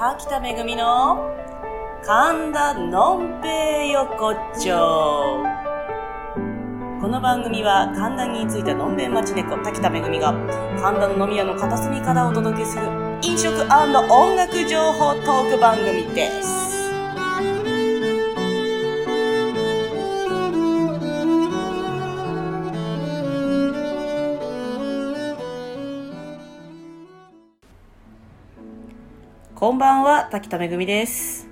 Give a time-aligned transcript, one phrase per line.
[0.00, 1.30] 滝田めぐみの
[2.02, 5.44] 神田のんぺい横丁。
[7.02, 10.32] この番組は神田に着いたのんべん町猫滝田めぐみが
[10.80, 12.86] 神田の飲み屋の片隅からお届けする
[13.20, 16.69] 飲食音楽情報トーク番組です。
[29.80, 31.48] ばんは、滝田めぐみです。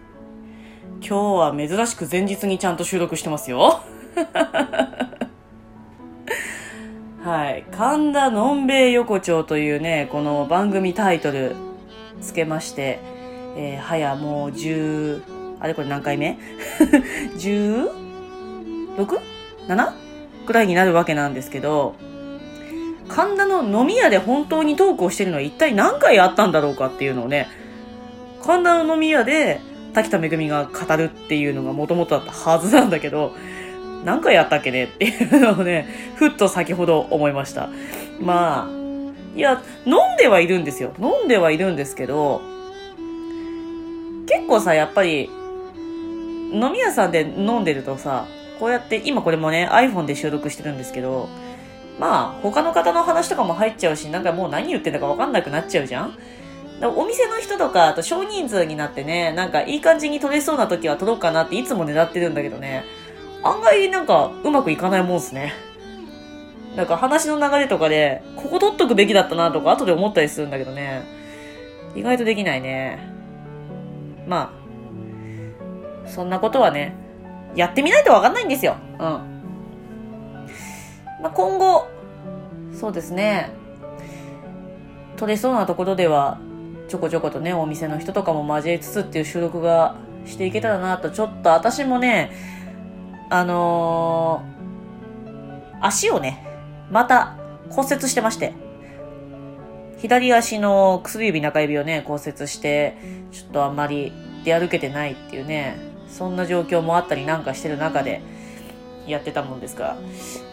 [1.01, 3.81] 今日は珍しく前日にちゃんと収録してますよ。
[7.25, 7.65] はい。
[7.73, 11.57] 神田のんべい横丁というね、この番組タイトル
[12.21, 12.99] つけまして、
[13.57, 15.23] えー、早もう10、
[15.61, 16.39] あれこれ何回目
[17.39, 19.93] ?16?7?
[20.45, 21.95] くらいになるわけなんですけど、
[23.09, 27.49] 神田の飲み屋で本当にトークをしてるのは一体何回あったんだろうかっていうのをね、
[28.49, 29.61] 神田の飲み屋で
[29.93, 33.35] 滝田めぐみが語るっていうのが元々だったはずなんだけど、
[34.07, 37.69] 何回やったっけねっていうのをね、ふっと先ほど思いました。
[38.23, 40.95] まあ、いや、飲んではいるんですよ。
[40.99, 42.41] 飲んではいるんですけど、
[44.27, 45.29] 結構さ、やっぱり、
[46.51, 48.25] 飲み屋さんで飲んでるとさ、
[48.59, 51.29] こうやって、今これもね、iPhone で収録してるんですけど、
[52.01, 56.15] まあ、他の方の話とかも入っちゃうし、なんかもう何言ってんだかわかんなくなっちゃうじゃん
[56.81, 62.85] お店の人とか、あと少人数になってね、なんかいい感じに撮れそうな時は撮ろうかなっていつも狙ってるんだけどね、
[63.43, 65.53] 案外なんかうまくいかないもんすね。
[66.77, 71.03] なんか話の流れとかで、ここ撮っとくべきだったなとか後で思ったりするんだけどね、
[71.97, 73.01] 意外とできないね。
[74.29, 74.53] ま
[76.07, 76.95] あ、そんなことはね、
[77.57, 78.77] やってみないとわかんないんですよ。
[78.93, 78.99] うん。
[78.99, 79.23] ま
[81.25, 81.89] あ今後、
[82.73, 83.51] そうですね、
[85.17, 86.39] 撮れそうなところでは、
[86.89, 92.33] ちょこちょことね、お店の人とかも交えつつっていう収録がしていけたらなと、ちょっと私もね、
[93.29, 96.45] あのー、足をね、
[96.91, 97.37] また
[97.71, 98.55] 骨折してまして、
[99.99, 102.97] 左足の薬指中指をね、骨折して、
[103.33, 104.13] ちょっとあんまり
[104.45, 105.77] 出歩けてないっていうね、
[106.09, 108.23] そんな状況もあったりなんかしてる中で
[109.07, 109.99] やってたもんですが、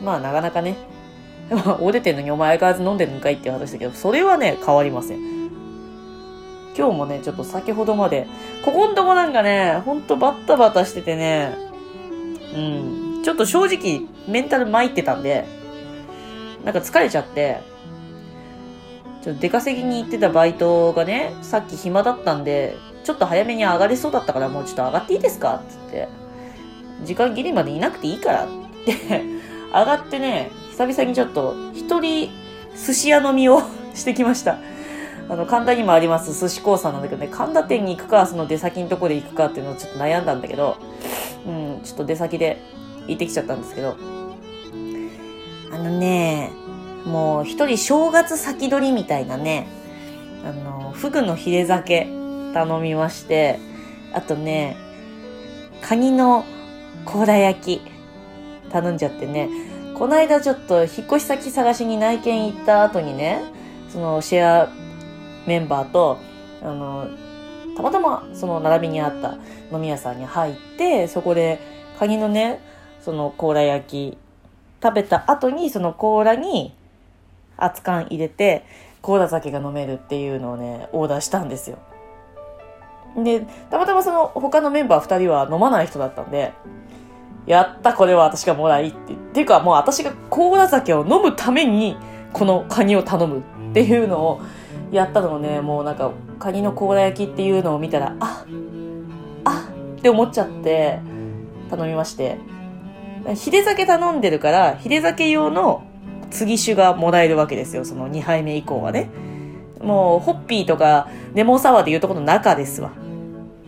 [0.02, 0.76] まあなかなかね、
[1.80, 5.45] 折れてんのにお前相変わらず飲んでるのかいっていう話だけど、それはね、変わりません。
[6.78, 8.28] 今日もね、ちょっと先ほどまで、
[8.64, 11.56] ここんとこなんかね、ほんとバッタバタしててね、
[12.56, 15.46] うん、ちょっと正直メンタル参ってたんで、
[16.64, 17.62] なんか疲れちゃって、
[19.24, 26.08] ちょっと出稼ぎに行ってたバイトがね、さっき暇だったんで、ちょっと早めに上がれそうだったからもうちょっと上がっていいですかつって、
[27.04, 28.48] 時間ギリまでいなくていいからっ
[28.86, 29.46] て。
[29.76, 32.30] 上がってね、久々にちょっと一人
[32.76, 33.62] 寿司屋飲みを
[33.94, 34.58] してきました。
[35.28, 40.78] あの、神田にもあります寿司コーさんなんだけどね、神田店に行くか、その出先のとこで行くかっていうのをちょっと悩んだんだけど、
[41.48, 42.62] うん、ちょっと出先で
[43.08, 43.98] 行ってきちゃったんですけど、
[45.72, 46.52] あのね、
[47.06, 49.68] もう一人正月先取りみたいなね、
[50.44, 52.08] あの、フグのヒレ酒
[52.54, 53.60] 頼みまして、
[54.14, 54.78] あとね、
[55.82, 56.46] カニの
[57.06, 57.82] 甲羅焼き
[58.72, 59.50] 頼んじゃってね、
[59.96, 63.42] この間ちょっと引っ越し先探しに内見行った後にね、
[63.90, 64.85] そのシェア
[65.48, 66.18] メンバーと、
[66.62, 67.08] あの、
[67.76, 69.38] たまたまその並びにあった
[69.72, 71.60] 飲み屋さんに入って、そこで
[72.00, 72.60] カニのね、
[73.02, 74.18] その甲羅焼き
[74.82, 76.74] 食べた後にその甲羅に
[77.58, 78.66] 熱燗入れて、
[79.02, 81.78] 甲羅酒が飲めるっていうのをね、オーダーしたんですよ。
[83.18, 86.54] で、たまたまその他のメンバー二人は飲まない人だったんで、
[87.46, 89.14] やった、これは私がもらいって。
[89.14, 91.96] っていうか、もう私が甲羅酒を飲むために、
[92.34, 94.42] このカニを頼むっていうのを
[94.92, 98.48] やったのをね、もうなんか、カニの甲羅焼きっていうのを見たら、あっ
[99.46, 101.00] あっって思っちゃって、
[101.70, 102.38] 頼みまして。
[103.36, 105.84] ヒレ酒頼んでるから、ヒレ酒用の
[106.30, 109.10] 継ぎ酒がもらえるわけですよ、その2杯目以降はね。
[109.82, 112.92] もう、ホッピーとか、レモンサワーでいうとこの中ですわ。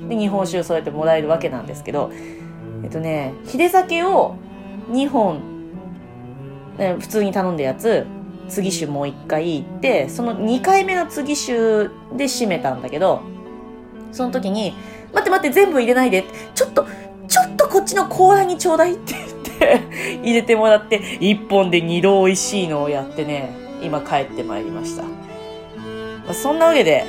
[0.07, 2.11] で、日本酒そうやってもらえるわけなんですけど、
[2.83, 4.35] えっとね、ヒレ酒を
[4.91, 5.41] 2本、
[6.77, 8.05] え普通に頼んだやつ、
[8.49, 11.53] 継酒もう1回行って、その2回目の継酒
[12.15, 13.21] で締めたんだけど、
[14.11, 14.73] その時に、
[15.13, 16.23] 待って待って、全部入れないで。
[16.55, 16.85] ちょっと、
[17.27, 19.81] ちょっとこっちの甲羅にちょうだいって言って、
[20.23, 25.03] 入れてもらって、1本で2度美味しいのをやってね、今帰ってまいりました。
[25.03, 25.09] ま
[26.29, 27.05] あそんなわけで、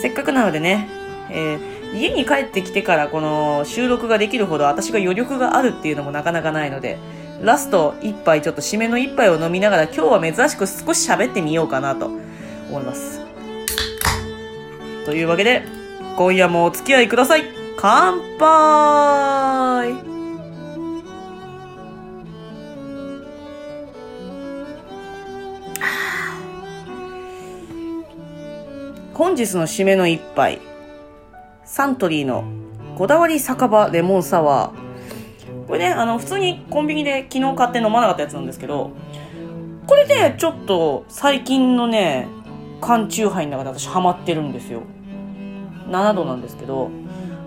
[0.00, 0.88] せっかくなのでね、
[1.30, 6.98] えー家に帰ってきてからこの収録ができるほど私が余力があるっていうのもなかなかないので、
[7.44, 13.20] ラスト一杯、ちょっと締めの一杯を飲みながら今日は珍しく少し喋ってみようかなと思います。
[15.04, 15.62] というわけで、
[16.16, 17.44] 今夜もお付き合いください。
[17.76, 19.94] 乾杯。
[29.12, 30.60] 本日の締めの一杯。
[31.66, 32.44] サントリーの
[32.96, 34.83] こだわり酒場レモンサワー。
[35.74, 38.92] これねあの普通にコンビニで昨日買って飲まなかったやつなんですけど
[39.88, 42.28] これでちょっと最近のね
[42.80, 44.82] 缶チューハイの中で私ハマってるんですよ。
[45.88, 46.92] 7度なんですけど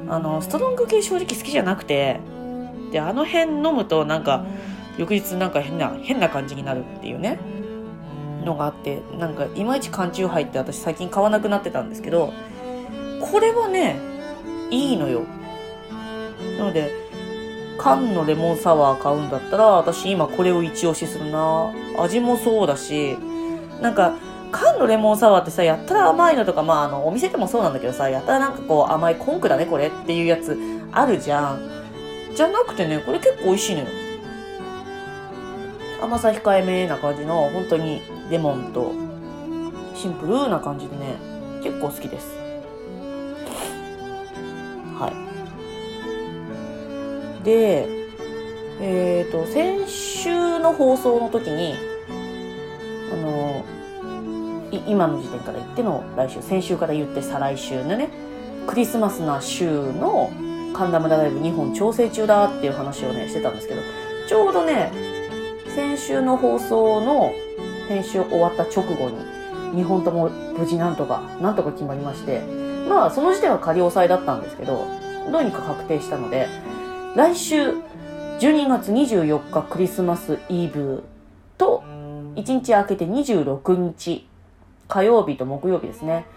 [0.09, 2.19] あのストロング系正直好きじゃなくて
[2.91, 4.45] であの辺飲むとなんか
[4.97, 7.39] 翌日なんか変な変な感じになるっていうね
[8.43, 12.33] のがあってなんかいまいち缶チューハイって私最近買わなくなってたんですけど
[13.21, 13.95] これはね
[14.69, 15.23] いいのよ。
[16.59, 17.06] なので
[17.77, 21.71] 缶のレモンサワー買うんだったら私今これを一押しするな。
[21.99, 23.17] 味もそうだし
[23.81, 24.15] なんか
[24.51, 30.57] 缶のレモンサワーってさやったら甘いのとかまああのお店でもそうなんだけどさやったらなんかこう甘いコンクだねこれっていうやつ
[30.91, 31.69] あるじゃん。
[32.35, 33.87] じゃなくてねこれ結構美味しいのよ。
[36.01, 38.93] 甘さ控えめな感じの本当にレモンと
[39.95, 41.15] シンプルな感じでね
[41.63, 42.46] 結構好きです。
[47.47, 47.87] で
[48.81, 51.75] えっ、ー、と先週の放送の時に
[53.13, 53.63] あの
[54.85, 58.09] 今の時点から言っての来週先週から言って再来週のね
[58.67, 60.29] クリスマスな週の
[60.73, 63.81] 神田村ライブ2本調整中だっていう話をねしてたんですけど
[64.27, 64.91] ちょうどね
[65.73, 67.31] 先週の放送の
[67.87, 69.09] 編集終わった直後
[69.71, 72.41] に2本とも無事なんとかなんとか決まりまして
[72.89, 74.85] まあその時点は仮押さえだったんですけど
[75.31, 76.66] どうにか確定したので
[77.17, 77.71] 来週
[78.39, 81.03] 12月24日クリスマスイブ
[81.57, 81.83] と
[82.35, 84.27] 1日空けて26日
[84.87, 86.27] 火曜日と木曜日ですね。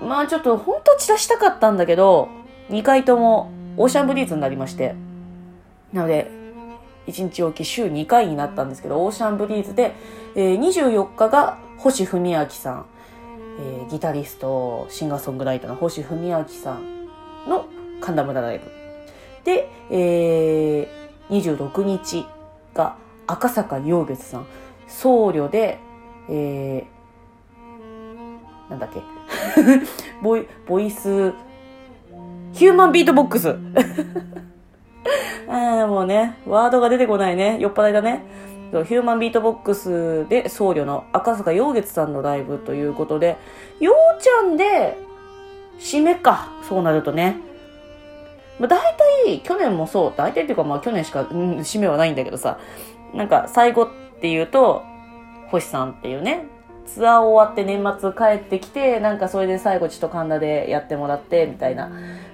[0.00, 2.30] まあちょっと本当散らしたかったんだけど、
[2.70, 4.94] 2回ともオーシャンブリーズになりまして。
[5.92, 6.30] なので、
[7.06, 9.92] 1日おき週2回になったんですけど、オーシャンブリーズで、
[10.34, 12.86] えー、24日が星文明さん、
[13.60, 17.04] えー、ギタリスト、シンガーソングライターの星文明さん
[17.46, 17.66] の
[18.00, 18.77] 神田村ライブ。
[19.48, 22.26] で、えー、26日
[22.74, 22.96] が
[23.26, 24.46] 赤坂陽月さん、
[24.86, 25.78] 僧侶で、
[26.28, 29.00] えー、なんだっけ
[30.22, 31.32] ボイ、ボイス、
[32.52, 33.56] ヒューマンビートボックス
[35.48, 37.56] ああ、もうね、ワードが出てこないね。
[37.58, 38.26] 酔っ払いだね。
[38.70, 43.38] ヒューマンビートボックスで僧侶の赤坂陽月さんのライブということで、
[43.80, 44.98] ようちゃんで
[45.78, 46.50] 締めか。
[46.68, 47.48] そうなるとね。
[48.58, 48.78] まあ、大
[49.24, 50.12] 体、去年もそう。
[50.16, 52.58] 大体っていうかまあ去年しか、うん、締めはないんだけどさ。
[53.14, 53.88] なんか最後っ
[54.20, 54.82] ていうと、
[55.50, 56.44] 星さんっていうね、
[56.86, 61.90] ツアー終わって年末帰ってきて、なんかそれで最後ちょっと神田でやってもらって、みたいな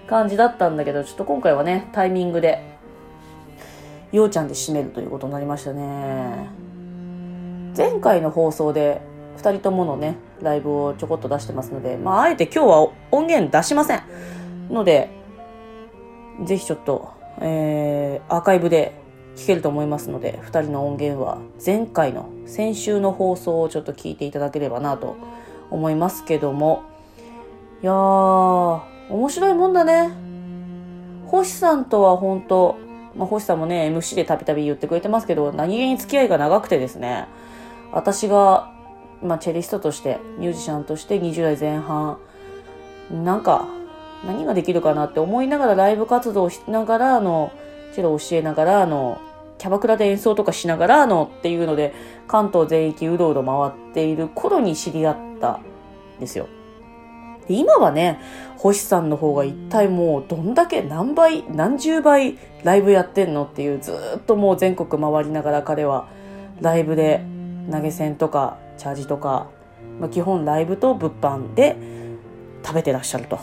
[0.06, 2.74] 感じだったんだけど、ちょっと今回はね、タイミングで、
[4.12, 6.48] ようちゃんで締めるということになりましたね。
[7.76, 9.00] 前回の放送で、
[9.38, 14.02] 2人とものね、ライブをちょこっと出してますので、まあ、あえて今日は音源出しません。
[14.70, 15.10] ので、
[16.42, 19.00] ぜひちょっと、えー、アーカイブで
[19.36, 25.16] 聞けると思いますので、2人の音源は前回の先週の放送をちょっと聞いていただければなと
[25.70, 26.82] 思いますけども、
[27.82, 30.10] いやー、面白いもんだね。
[31.26, 32.76] 星さんとは本当
[33.16, 37.26] まあ、星さんもね、MC でたびたび言ってくれてますけど、何気に付き合いが長くてですね、
[37.92, 38.72] 私が、
[39.22, 42.18] まあ、チェリストとして、ミュージシャンとして20代前半、
[43.10, 43.66] なんか、
[44.26, 47.52] 何ができるかなって思いながらライブ活動しながらあの、
[47.94, 49.20] チェロ教えながらあの、
[49.58, 51.94] キャバクラで演奏とかしながらのっていうので、
[52.26, 55.60] 関東全域うろうろ回っている頃に知り合った
[56.18, 56.48] んですよ。
[57.46, 58.20] で今はね、
[58.56, 66.08] 星さんの方が一体もうどんだけ何倍、何十倍ライブやってんのっていうずっともう全国回りながら彼は
[66.60, 67.22] ライブで
[67.70, 69.50] 投げ銭とかチャージとか、
[70.00, 71.76] まあ、基本ライブと物販で
[72.64, 73.38] 食べてらっしゃると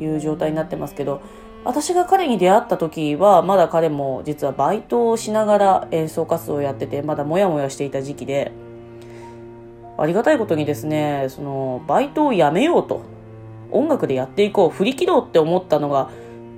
[0.00, 1.20] いう状態になってますけど、
[1.64, 8.52] 私が彼に出会った時はまだ彼も実はバイトをしながら演奏活動をやっててまだモヤモヤしていた時期で
[9.98, 13.02] ありがたいことにですねそのバイトをやめようと
[13.70, 16.10] 音楽でやっていこう振り切ろうって思ったのが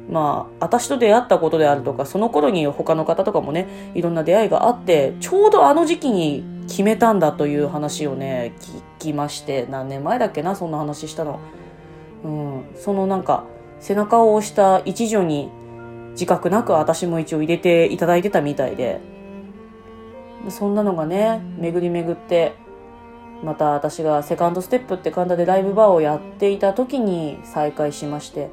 [0.08, 11.40] まあ私と出会ったことであるとかその頃に他の方とかもねいろんな出会いがあってちょうどあの時期に決めたんだという話をね聞きまして何年前だっけなそんな話したの。
[12.24, 13.44] うん、そのなんか
[13.80, 15.50] 背中を押した一助に
[16.12, 19.00] 自覚なく私も一応入れていただいてたみたいで、
[20.48, 22.54] そんなのがね、巡り巡って、
[23.42, 28.50] また私がセカンドステップって神田でライブバーをやっていた時に再開しまして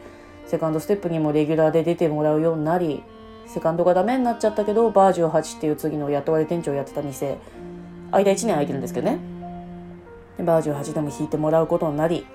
[0.47, 3.03] セカンドステップにもレギュラーで出てもらうようになり
[3.45, 7.37] セカンドがダメになっちゃったけどバージョン8っていう次の雇われ店長をやってた店。
[8.11, 9.19] 間1年空いてるんですけどね。
[10.37, 12.25] でバージョン8でも弾いてもらうことになり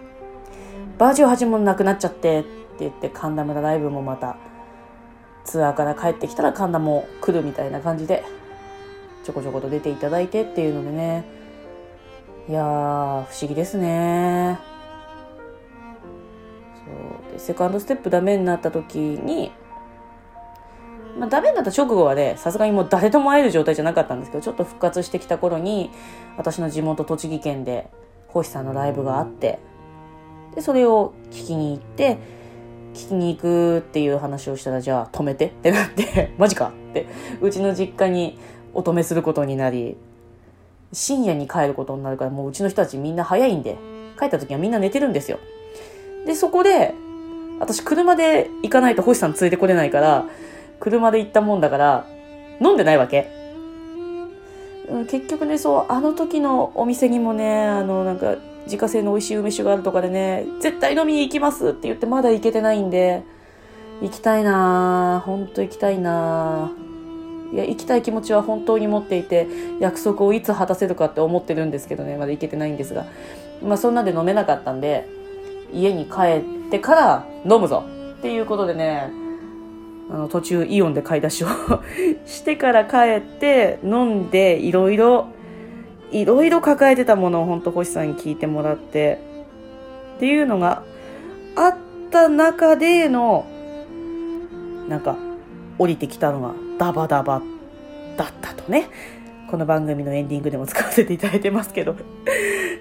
[0.98, 2.48] バージョン8もなくなっちゃってって
[2.80, 4.36] 言って神田村ライブもまた
[5.44, 8.24] ツアーから帰ってきたら神田も来るみたいな感じで
[9.24, 11.24] ちょこちょこと出ていただいてっていうのでね。
[12.46, 14.58] いやー不思議ですね。
[16.74, 17.32] そう。
[17.32, 19.50] でセカンドステップダメになった時に
[21.18, 25.90] まあ、ダメになった直後はね、さすがにもう誰とも会える状態じゃなかったんですけど、ちょっと復活してきた頃に、
[26.36, 27.88] 私の地元栃木県で、
[28.28, 29.60] 星さんのライブがあって、
[30.54, 32.18] で、それを聞きに行って、
[32.94, 37.06] 聞きに行くっていう話をしたら、じゃあ止めてってなって マジかって、
[37.40, 38.38] うちの実家に
[38.72, 39.96] お止めすることになり、
[40.92, 43.76] 深夜に帰ることになるから、もううちの人たちみんな早いんで、
[44.18, 45.38] 帰った時はみんな寝てるんですよ。
[46.24, 46.94] で、そこで、
[47.60, 50.24] 私車で行かないと星さん連れてこれないから、
[50.80, 52.06] 車で行ったもんだから、
[52.60, 53.43] 飲んでないわけ。
[55.10, 63.22] 結局ね、そう、あの時のお店にもね、あの、なんか、自家製の美味しい梅酒があるとかでね、絶対飲みに行きますって言ってまだ行けてないんで、
[64.00, 65.26] 行きたいなぁ。
[65.26, 66.72] ほんと行きたいな。
[67.52, 69.46] いや、行きたい気持ちは本当に持っていて、
[69.80, 73.06] 約束をいつ果たせるかって思ってるんですけどね、まだ行けてないんですが。
[73.62, 75.08] まあそんなんで飲めなかったんで、
[75.72, 76.20] 家に帰
[76.66, 77.84] ってから飲むぞ
[78.18, 79.10] っていうことでね、
[80.10, 81.48] あの途中イオンで買い出しを
[82.26, 85.28] してから帰って飲んでいろいろ
[86.10, 89.18] いろいろ抱えてたものを本当星さんに聞いてもらって
[90.16, 90.84] っていうのが
[91.56, 91.76] あっ
[92.10, 93.46] た中での
[94.88, 95.16] なんか
[95.78, 97.42] 降りてきたのがダバダバ
[98.16, 98.88] だったとね
[99.50, 101.96] この番組のエンディングでも使わせていただいてますけど。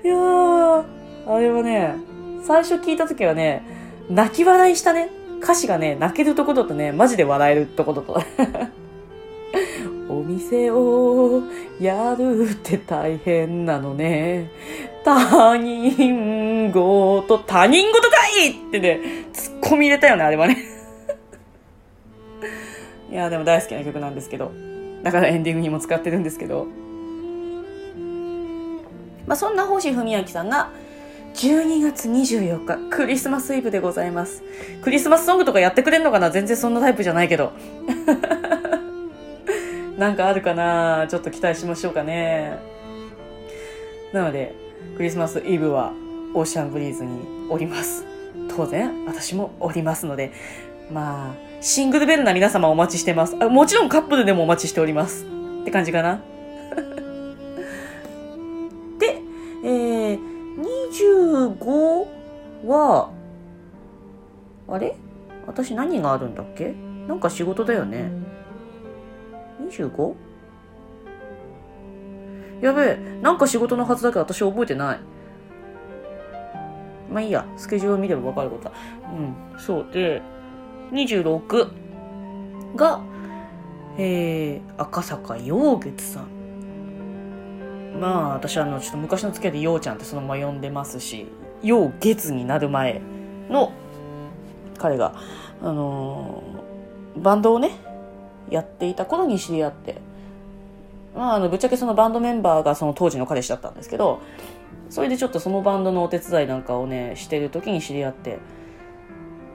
[0.04, 0.86] いやー
[1.28, 1.96] あれはね
[2.44, 3.64] 最初聞いた時はね
[4.10, 5.23] 泣き笑いしたね。
[5.44, 8.24] 歌詞がね、泣けるところとね、マジで笑えるところと。
[10.10, 11.42] お店を
[11.80, 14.50] やるって大変なのね。
[15.04, 19.00] 他人事、他人事かいってね、
[19.34, 20.58] 突っ込み入れたよね、あれはね。
[23.12, 24.52] いや、でも大好きな曲なんですけど。
[25.04, 26.68] だからエンディングにも使ってるんですけど。
[29.28, 30.70] まあ、そんな星文明さんが、
[31.34, 34.44] 12月24日、クリスマスイブでございます。
[34.82, 36.30] クリスマスソングとかやってくれんのかな？
[36.30, 37.54] 全然そんなタイプじゃないけど。
[39.98, 41.08] なんかあるかな？
[41.10, 42.60] ちょっと期待しましょうかね。
[44.14, 44.54] なので、
[44.96, 45.92] クリスマスイブは
[46.36, 48.06] オーシャンブリーズにおります。
[48.56, 50.32] 当然、私もおりますので、
[50.92, 53.36] まあ、シングルベルな皆様お待ちしてます。
[53.40, 55.26] あもちろんカップルでもお待ちしております。
[55.62, 56.22] って感じかな。
[61.52, 62.08] 25
[62.68, 63.10] は、
[64.68, 64.96] あれ？
[65.46, 66.74] 私何があるんだっけ？
[67.08, 68.10] なんか仕事だよね。
[69.68, 70.14] 25?
[72.62, 75.00] やべえ、なんか仕事のはずだけど私覚えてない。
[77.12, 78.74] まあいいや、スケジュールを見ればわかることは。
[79.54, 80.22] うん、そうで、
[80.92, 83.02] 26が、
[83.98, 86.43] えー、赤坂陽月さん。
[88.00, 91.28] まあ私あのちょっと昔の付き合いでようちゃんってそのまま呼んでますし
[91.62, 93.02] よう月になる前
[93.50, 93.72] の
[94.78, 95.16] 彼が
[95.62, 97.72] あのー、バンドをね
[98.50, 100.02] やっていた頃に知り合って
[101.16, 104.22] まああのぶっちゃけそのバンドメンバーがその当時の彼氏だったんですけど
[104.90, 108.40] それでちょっとそのバンドのお手伝いなんかをねしてる時に知り合って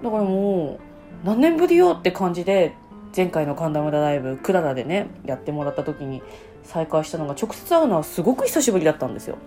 [0.02, 0.78] だからも
[1.24, 2.74] う何年ぶりよって感じで
[3.16, 6.22] 前回の神田村ライブクララでねやってもらった時に
[6.62, 9.38] 再会したのが直接会うのはすごく久しぶりだったんですよ。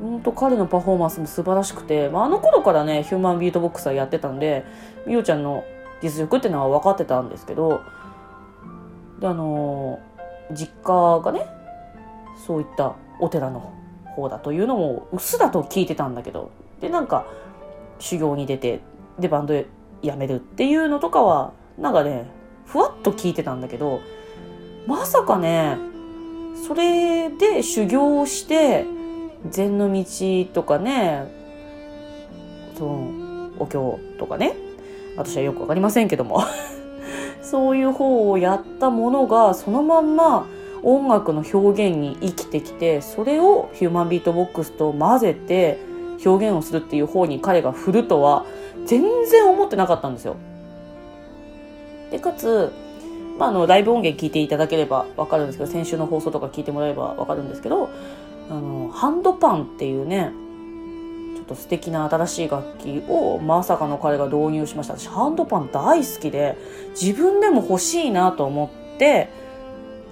[0.00, 4.64] ほんと彼のパフォーマンスも素晴らしくて、まあ、あの頃からねヒューマンビートボックスはやってたんで
[5.06, 5.64] みおちゃんの
[6.02, 7.80] 実力っていうのは分かってたんですけど
[9.20, 10.00] であの
[10.52, 11.46] 実家がね
[12.46, 13.72] そういったお寺の
[14.16, 17.26] 方だというのもうっすらと聞いてたんだけどでなんか
[17.98, 18.80] 修行に出て
[19.18, 19.54] でバンド
[20.02, 22.26] 辞めるっていうのとかはなんかね
[22.66, 24.00] ふわっと聞いてたんだけど
[24.86, 25.78] まさかね、
[26.66, 28.84] それで修行をして、
[29.48, 30.04] 禅の道
[30.52, 31.24] とかね、
[32.76, 34.54] その、お経とかね、
[35.16, 36.42] 私はよくわかりませんけども
[37.40, 40.46] そういう方をやったものが、そのまんま
[40.82, 45.78] 音楽の表現に生きてきて、それをヒューマンビートボックスと混ぜて
[46.26, 48.44] 表現をするっていう方に彼が振るとは、
[48.84, 50.36] 全然思ってなかったんですよ。
[52.10, 52.72] で、かつ、
[53.38, 57.90] まあ、あの、ライブ音源聞いていただければわかるんですけど、先週の放送とか聞いてもらえばわかるんですけど、
[58.50, 60.32] あの、ハンドパンっていうね、
[61.36, 64.96] ちょっと素敵な新しい楽器をまさかの彼が導入しました。
[64.96, 66.56] 私ハンドパン大好きで、
[67.00, 69.28] 自分でも欲しいなと思って、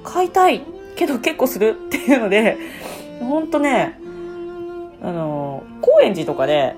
[0.03, 0.63] 買いたい
[0.97, 2.59] けど結構するっていうので、
[3.21, 3.99] ほんとね、
[5.03, 6.75] あの、高円寺とかで、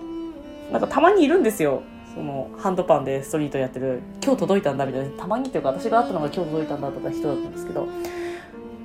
[0.72, 1.82] なんかたまにいるんですよ。
[2.14, 7.88] そのハンドパンでストリートやってる今日届いたんだみたいなたまにっていうか私が会ったのが今日届いたんだとか人だったんですけど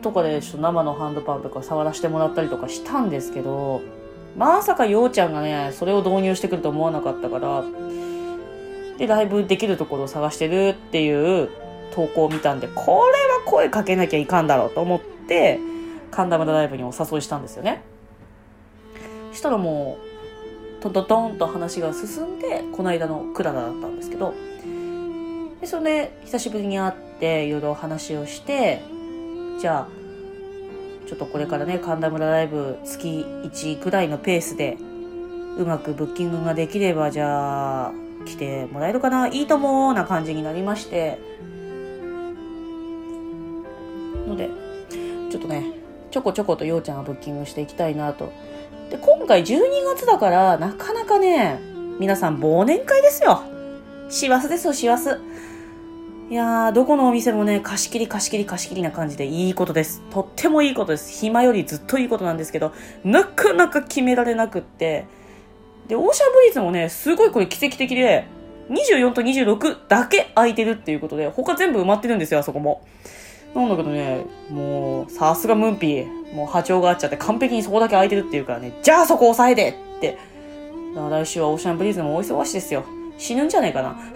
[0.02, 3.82] とかでちょっと生のハンドパンとか触らせてもらったりとかしたんですけど
[4.38, 7.64] まさかようちゃんがねそれを導入してくると思わなかったから
[8.98, 11.50] でライブできるところを探してるっていう
[11.94, 15.60] 投稿を見たんでこれは声かけなきゃいかんだろうと思って
[16.12, 17.84] 神田村ライブにお誘いしたんですよね。
[19.32, 20.09] したらもう
[20.82, 24.34] トントントンと話が進んでこの間のクララだったんですけど
[25.62, 28.82] でそれで久しぶりに会っていろいろ話をして
[29.60, 29.88] じゃあ
[31.08, 34.78] ちょっとこれからね神田村ライブ月1くらいのペースで
[35.58, 37.94] うまくブッキングができればじゃあ
[38.26, 39.28] 来てもらえるかな？
[39.28, 41.20] いいともな感じになりまして。
[44.28, 44.50] ので
[45.32, 45.74] ちょっとね
[46.12, 48.32] ちょこちょことようちゃんがブッキングしていきたいなと
[48.90, 49.60] で今回12
[49.96, 51.60] 月だからなかなかね
[52.00, 53.44] 皆さん忘年会ですよ
[54.10, 55.10] 師走ですよ師走
[56.30, 60.04] いやー、どこのお店もね、貸し切り貸し切り貸し切りな感じでいいことです。
[60.12, 61.12] とってもいいことです。
[61.20, 62.72] 暇よりずっといいことなんですけど、
[63.04, 65.08] なかなか決められなくって。
[65.88, 68.28] で、オーシャンブリーズもね、すごいこれ奇跡的で、
[68.70, 72.86] 24と26だけ空いてるっていうことで、他全部埋まってるんですよ、あそこも。
[73.56, 76.20] なんだけどね、もう、さすがムンピー。
[76.34, 80.18] もう波長があっちゃって完璧にそこだけ空いてるっていうからね、じゃあそこ押さえてって。
[80.96, 82.84] 来週はオーシャンブリーズも大忙しですよ。
[83.18, 83.98] 死ぬんじゃないかな。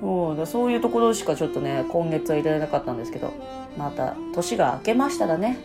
[0.00, 3.32] そうそういうところしかちょっとね今月は入れられなかったんですけど
[3.78, 5.58] また年が明けましたらね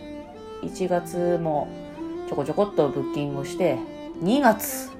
[0.62, 1.66] 1月も
[2.28, 3.78] ちょこちょこっとブッキングして
[4.22, 4.90] 2月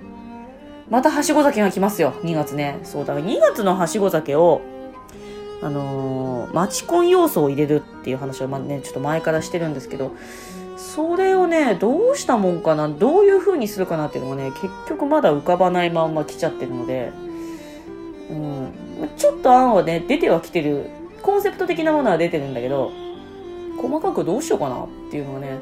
[0.90, 4.60] またはしご酒が来ますよ2月ねそうだから2月のはしご酒を
[5.60, 10.14] あのー、マチコン要素を入れるっていう話を、まあね、ちょっと前からしてるんですけど
[10.76, 17.12] それをねどうしたもんかなどういう風にするかなっていうのがね結局まだ浮かばないまんま来ちゃってるので
[18.30, 20.90] うんちょっと案はね、出てはきてる。
[21.22, 22.90] コンセプト的なものは出てるんだけど、
[23.76, 25.58] 細かくどうしようかなっていうのはね、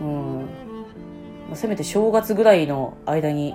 [0.00, 0.48] うん。
[1.54, 3.54] せめて正月ぐらいの間に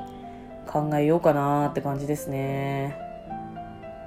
[0.67, 3.10] 考えようかなって感じですね。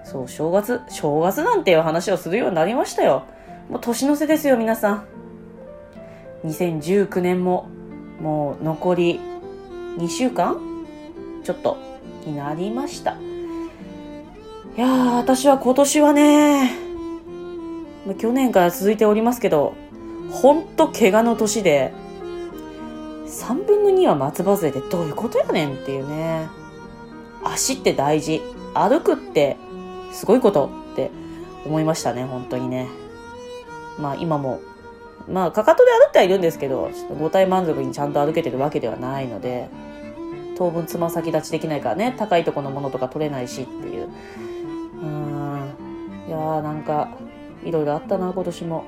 [0.04, 3.24] そう、正月、正月なんていう話をするようになりましたよ。
[3.68, 5.04] もう年の瀬ですよ、皆さん。
[6.44, 7.68] 2019年も、
[8.20, 9.20] もう残り
[9.98, 10.60] 2週間
[11.42, 11.76] ちょっと
[12.26, 13.12] になりました。
[14.76, 16.70] いやー、私は今年はね、
[18.18, 19.74] 去年から続いておりますけど、
[20.30, 21.92] ほんと怪我の年で、
[23.26, 26.48] 3分の2は松葉杖でどういうことやねんっていうね。
[27.42, 28.42] 足って大事。
[28.74, 29.56] 歩くって
[30.14, 31.10] すごいことって
[31.66, 32.88] 思いましたね、本当にね。
[33.98, 34.60] まあ今も、
[35.28, 39.68] まあかかとで歩ってはいるんですけど、ちょっと五体満足にちゃんと歩けてるわけではないので、
[40.56, 44.08] 当分つま先立ちできないからね、高いとこのものとか取れないしっていう。
[45.02, 45.34] うん
[46.26, 47.08] いやーなんか
[47.64, 48.84] いろいろあったな今年も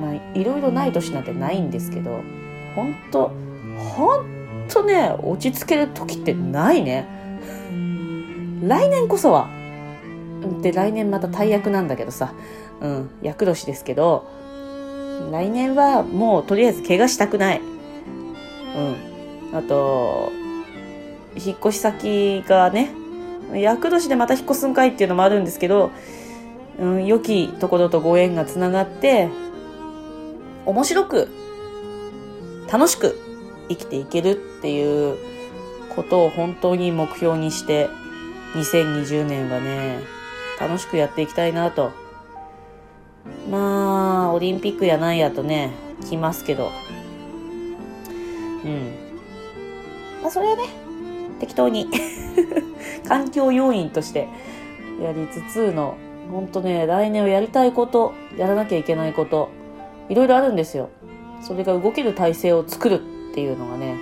[0.00, 2.20] まあいろいろない年なんてないんですけど
[2.74, 3.32] ほんと
[3.78, 7.15] ほんとね落ち着ける時ってないね
[8.66, 9.48] 来年こそは。
[10.62, 12.32] で来年また大役なんだけどさ。
[12.80, 14.30] うん厄年ですけど。
[15.30, 17.60] 来年はもうとりあえず怪我したくない。
[17.60, 19.56] うん。
[19.56, 20.30] あと
[21.36, 22.90] 引っ越し先がね
[23.54, 25.90] 厄年でまた引っ越すんかいっていうのもあるんですけど、
[26.78, 29.28] うん、良きところとご縁がつながって、
[30.64, 31.28] 面白く、
[32.70, 33.16] 楽しく
[33.68, 35.16] 生きていけるっていう
[35.94, 37.88] ことを本当に目標にして、
[38.56, 40.00] 2020年はね、
[40.58, 41.92] 楽しくやっていきたいなと。
[43.50, 45.72] まあ、オリンピックやなんやとね、
[46.08, 46.70] 来ますけど。
[48.64, 48.94] うん。
[50.22, 50.64] まあ、それはね、
[51.38, 51.88] 適当に
[53.06, 54.28] 環境要因として
[55.02, 55.96] やりつつの、
[56.32, 59.50] ほんとね、来年はやりたいこと、やらなきゃいけないこと、
[60.08, 60.88] いろいろあるんですよ。
[61.42, 63.96] それが動ける体制を作るっていうのがね。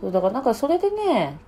[0.00, 1.38] そうだからなんかそれでね、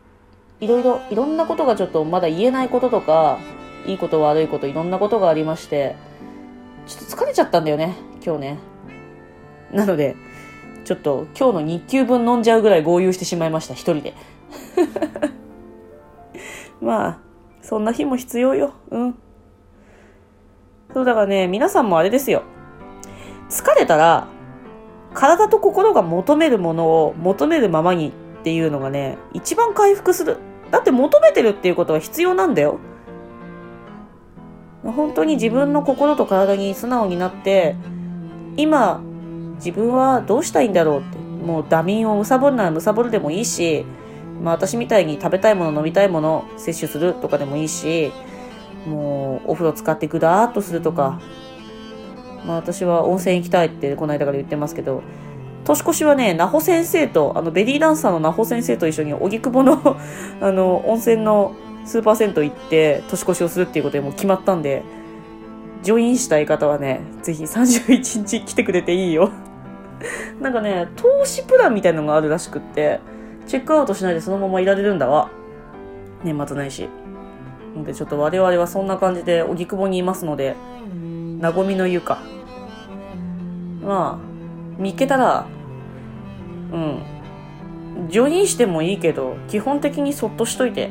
[0.61, 3.39] いろいろ、いろんなことがちょっとまだ言えないこととか、
[3.87, 5.97] いいこと悪いこといろんなことがありまして、
[6.87, 8.59] ちょっと疲れちゃったんだよね、今日ね。
[9.73, 10.17] なので、
[10.85, 14.15] ちょっと今日の日給分飲んじゃうぐらい合流してしまいました、一人で。
[16.81, 17.19] まあ、
[17.63, 18.73] そんな日も必要よ。
[18.91, 19.15] うん。
[20.93, 22.43] そうだからね、皆さんもあれですよ。
[23.51, 24.27] 疲れたら
[25.13, 28.13] 体と心が求めるものを求めるままに
[28.45, 30.37] っていうのがね一番回復する。
[30.71, 32.79] だって求めてるっていうことは必要なんだよ。
[34.83, 37.75] 本当に自分の心と体に素直になって
[38.57, 39.01] 今
[39.57, 41.25] 自分はどうしたいんだろうって。
[41.45, 43.85] もうダミンをむさぼるならむさぼるでもいいし、
[44.43, 48.13] まあ、私みたいに食べたいもの飲みたいもの摂取するとかでもいいし
[48.87, 51.21] もうお風呂使ってぐだーっとするとか、
[52.47, 55.03] まあ、私は温泉行きたいってこの間から言ってますけど
[55.65, 59.97] 年越しはね、ナホ先生と、あの、ベリーダンサーのナホ先生と一緒に、荻窪の
[60.41, 61.55] あの、温泉の
[61.87, 64.83] スーパー銭湯行って、年越しをするっていうことでもう決まったんで、
[65.83, 69.31] ジョインしたい方はね、ぜひ31日来てくれていいよ
[70.41, 73.01] なんかね、投資プランみたいなのがあるらしくって、
[73.47, 75.31] チェックアウトしないでそのままいられるんだわ。
[76.23, 76.89] 年末年始。
[77.85, 80.57] で、ちょっと我々はそんな感じで、荻窪にいますので、
[81.41, 82.19] なごみの湯か。
[83.83, 84.34] まあ、
[84.79, 85.47] 見っけたら、
[86.73, 87.03] うん。
[88.09, 90.91] ジョインしてもいいけど、基本的にそっとしといて、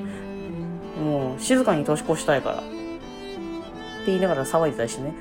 [1.01, 2.57] もう静かに年越したいから。
[2.57, 5.13] って言いながら騒いでたりしてね。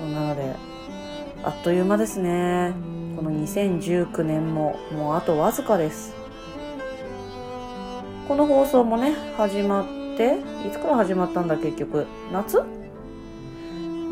[0.14, 0.54] なので、
[1.44, 2.72] あっという間ですね。
[3.16, 6.14] この2019年ももうあとわずかです。
[8.28, 9.84] この放送もね、始まっ
[10.16, 12.06] て、いつから始まったんだ結局？
[12.32, 12.77] 夏？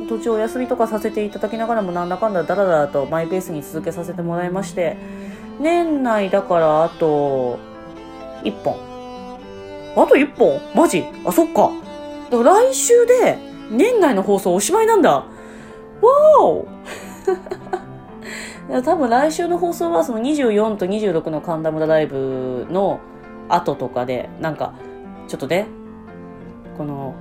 [0.07, 4.97] 途中お休みとかさせていただきながらもなんだかんだダラダラとマイペースに続けさせてもらいまして
[5.61, 7.59] 年内だからあと
[8.43, 8.75] 1本。
[9.97, 10.61] あと1本？
[10.75, 11.05] マジ？
[11.25, 11.71] あそっか。
[12.31, 13.39] 来週で
[13.71, 15.11] 年内の放送おしまいなんだ。
[15.11, 15.27] わ
[16.41, 16.67] お！
[18.85, 23.01] 多分来週の放送はその24と26の神田村ライブの
[23.49, 24.75] 後とかでなんか
[25.29, 25.69] ちょっとね
[26.77, 27.15] この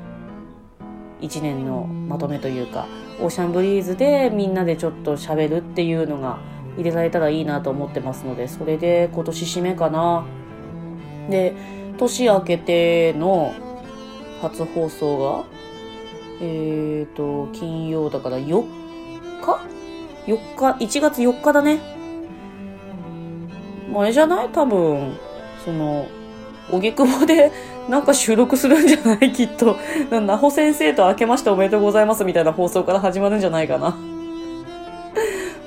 [1.22, 2.88] 1年のまとめというか
[3.20, 6.40] オーシャンブリーズでみんなでちょっと喋るっていうのが
[6.78, 10.26] 入れられたらいいなと思ってますのでそれで今年締めかな。
[11.30, 11.54] で
[11.98, 13.54] 年明けての
[14.42, 15.46] 初放送が
[16.42, 18.64] えっ、ー、と金曜だから4
[19.42, 19.60] 日
[20.28, 21.80] ?4 日？1月4日だね。
[23.96, 24.50] あれじゃない？
[24.50, 25.16] 多分
[25.64, 26.08] その
[26.70, 27.52] 荻窪で
[27.90, 29.32] なんか収録するんじゃない？
[29.32, 29.78] きっと。
[30.10, 33.96] なほ先生と明けましておめでとうございますみたいな放送から始まるんじゃないかな。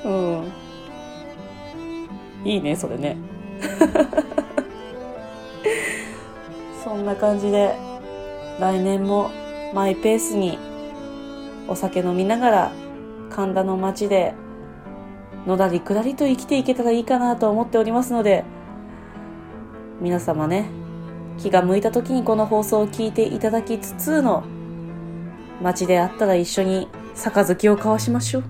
[0.05, 0.53] うん。
[2.45, 3.17] いいね、それね。
[6.85, 7.75] そんな感じで、
[8.61, 9.31] 来年も
[9.75, 10.59] マイペースに
[11.69, 12.73] お酒飲みながら
[13.31, 14.35] 神田の街で
[15.47, 18.45] のだりくらりと生きていけたらいいかなと思っておりますので、
[20.01, 20.71] 皆様ね、
[21.39, 24.45] 気が向いた時にこの放送を聞いていただきつつの
[25.63, 28.45] 街であったら一緒に杯を交わしましょう。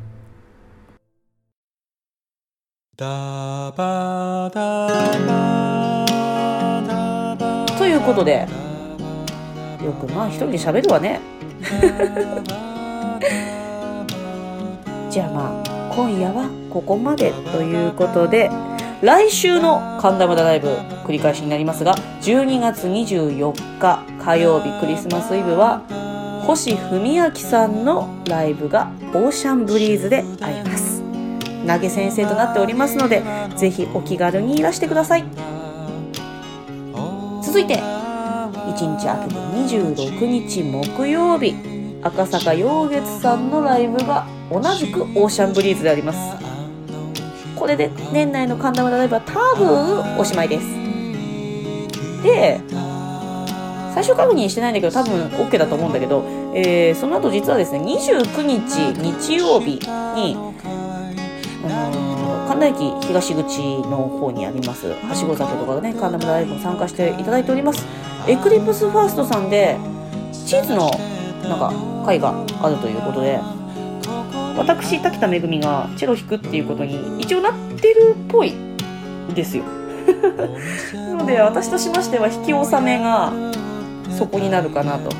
[2.96, 3.04] と
[7.86, 8.48] いうことで
[9.84, 11.20] よくまあ一人で喋るわね
[15.08, 18.50] じゃあまあ今夜はここまでということで
[19.00, 25.82] 来週の神田村ライブ繰り返しになりますが12月24日火曜日クリスマスイブは
[26.46, 31.02] 星文明さんのライブがオーシャンブリーズであります。
[31.66, 33.22] 投げ先生となっておりますので
[33.56, 35.24] ぜひお気軽にいらしてください。
[37.42, 39.40] 続いて1日明けて
[39.94, 41.54] 26日木曜日
[42.02, 46.18] 赤坂陽月さんのライブが同じくオーシャンブリーズであります。
[47.56, 50.77] これで年内の神田村ライブは多分おしまいです。
[52.22, 52.60] で
[53.94, 56.22] 最終確認してないんだけど多分 OK だと思うんだけど、
[56.54, 59.80] えー、その後実はですね29日日曜日
[60.14, 60.36] に、
[61.64, 67.84] あの、神田駅東口の方にありますはしご酒とかね神田村ライブに参加していただいております。
[68.26, 69.76] エクリプスファーストさんで
[70.32, 70.90] チーズの
[71.48, 71.72] なんか
[72.04, 73.40] 会があるということで
[74.56, 78.54] 私滝田めぐみがチェロ弾くっていうことに一応なってるっぽい
[79.34, 79.77] ですよ。
[80.94, 83.32] なので私としましては引き納めが
[84.10, 85.10] そこになるかなと。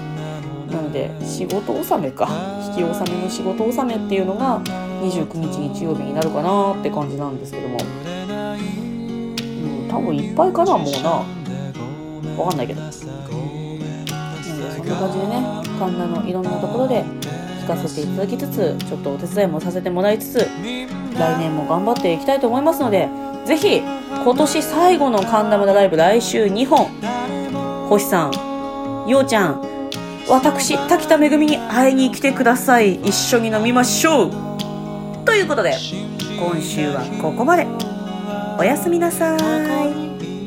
[0.71, 2.29] なので仕事納めか。
[2.69, 4.61] 引き納めの仕事納めっていうのが
[5.03, 8.37] 29日日曜日になるかなって感じなんですけども、う
[9.87, 11.23] ん、多分いっぱいかなもうな。
[12.39, 12.83] わかんないけど。
[12.91, 15.43] そんな感じでね
[15.79, 17.05] 神田のいろんなところで
[17.63, 23.09] 聞かせていただきつつちょっとお手伝いもさせてもらいつつ来年も頑張っていきたいと思いますので
[23.49, 26.87] ぜひ今年最後の神田村ライブ来週2本。
[27.89, 29.63] 星さんようちゃん
[30.29, 32.97] 私滝田めぐみに会いに来てください。
[32.97, 34.31] 一緒に飲みましょう。
[35.25, 35.73] ということで
[36.39, 37.67] 今週はここまで。
[38.59, 40.38] おやすみなさい。